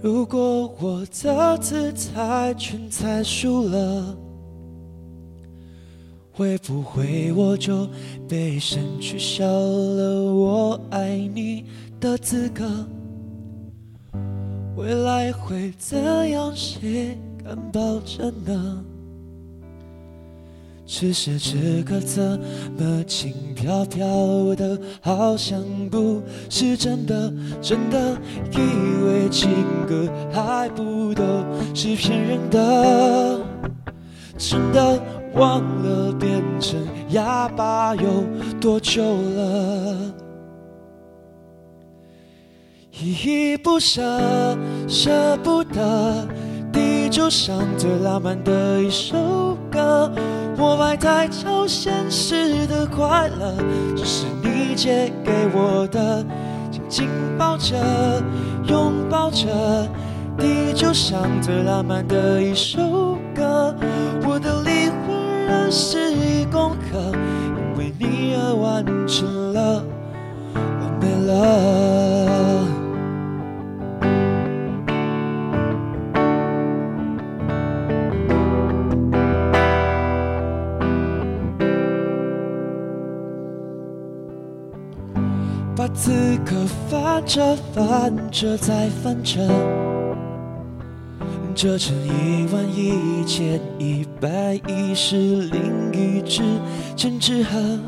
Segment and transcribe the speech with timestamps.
[0.00, 4.16] 如果我的姿态全猜输了，
[6.30, 7.88] 会不会我就
[8.28, 11.64] 被删取消了我爱你
[11.98, 12.64] 的资格？
[14.76, 16.54] 未来会怎样？
[16.54, 18.84] 谁敢保证呢？
[20.90, 22.40] 只是这个怎
[22.78, 27.30] 么轻飘飘的，好像不是真的。
[27.60, 28.16] 真的
[28.52, 28.58] 以
[29.04, 29.50] 为情
[29.86, 31.22] 歌还不都
[31.74, 33.38] 是骗人的？
[34.38, 34.98] 真的
[35.34, 36.80] 忘了变成
[37.10, 38.24] 哑巴有
[38.58, 40.14] 多久了？
[42.98, 44.56] 依依不舍，
[44.88, 46.26] 舍不得，
[46.72, 49.14] 地球上最浪漫的一首。
[51.00, 53.54] 太超现实的快乐，
[53.96, 56.24] 这是你借给我的，
[56.70, 57.76] 紧紧抱着，
[58.66, 59.46] 拥抱着，
[60.36, 63.74] 地球上最浪漫的一首歌。
[64.26, 66.98] 我的灵魂仍是一功课，
[67.56, 69.82] 因为你而完成了，
[70.54, 71.97] 完美了。
[85.78, 86.10] 把此
[86.44, 86.56] 刻
[86.90, 89.48] 翻着翻着再翻着，
[91.54, 96.42] 折成一万一千一百一十零一支
[96.96, 97.78] 千纸鹤。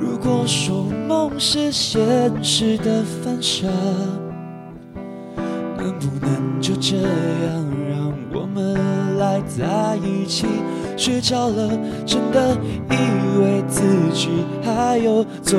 [0.00, 2.02] 如果说梦是现
[2.42, 3.66] 实的反射，
[5.76, 8.74] 能不能就这样让我们
[9.18, 10.46] 来在一起？
[10.96, 11.68] 睡着了，
[12.06, 12.56] 真的
[12.90, 13.82] 以为自
[14.14, 15.58] 己还有做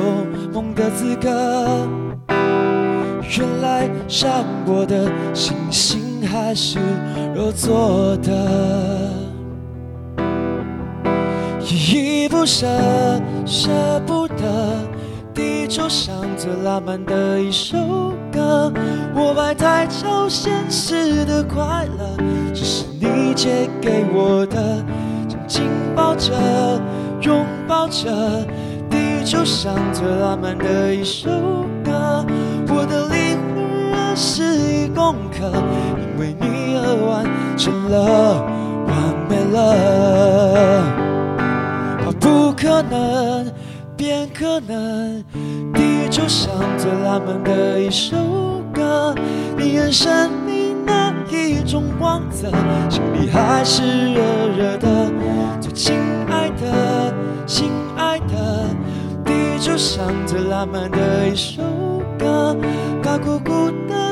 [0.52, 1.86] 梦的资格。
[3.38, 6.80] 原来闪过的星星还是
[7.34, 9.12] 肉做的。
[11.70, 12.66] 依依不舍，
[13.44, 13.70] 舍
[14.06, 14.44] 不得，
[15.32, 17.76] 地球上最浪漫的一首
[18.32, 18.72] 歌。
[19.14, 22.16] 我摆太超现实的快乐，
[22.54, 22.84] 只是
[23.18, 24.84] 你借给我的。
[25.26, 25.62] 紧紧
[25.94, 26.32] 抱着，
[27.22, 28.08] 拥抱着，
[28.88, 31.28] 地球上最浪漫的一首
[31.84, 32.24] 歌。
[32.68, 35.50] 我的灵魂仍是一公克，
[35.98, 38.44] 因为你而完成了，
[38.86, 38.94] 完
[39.28, 39.56] 美了。
[42.04, 43.50] 把不可能
[43.96, 45.24] 变可能，
[45.74, 48.16] 地球上最浪漫的一首
[48.72, 49.12] 歌。
[49.56, 50.67] 你眼神里
[51.30, 52.50] 一种光泽，
[52.88, 54.20] 心里还是热
[54.56, 55.10] 热的。
[55.60, 55.96] 最亲
[56.28, 57.14] 爱的，
[57.46, 58.68] 亲爱的，
[59.24, 61.62] 地球上最浪漫的一首
[62.18, 62.56] 歌，
[63.02, 64.07] 高苦苦的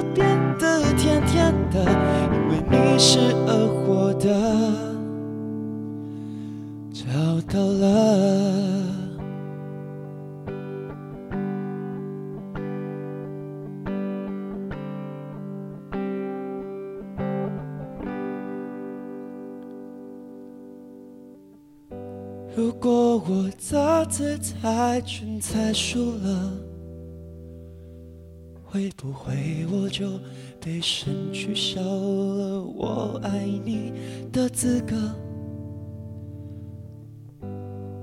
[22.57, 26.53] 如果我的姿态全猜输了，
[28.65, 30.19] 会不会我就
[30.59, 33.93] 被神取消了我爱你
[34.33, 34.97] 的资格？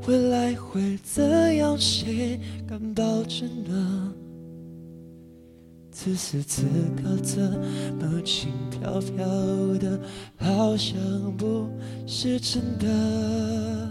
[0.08, 1.76] 未来会怎样？
[1.76, 4.14] 谁敢保证呢？
[5.92, 6.62] 此时此
[6.96, 7.42] 刻怎
[8.00, 9.26] 么轻飘飘
[9.80, 10.00] 的，
[10.38, 10.96] 好像
[11.40, 11.68] 不
[12.06, 13.90] 是真的。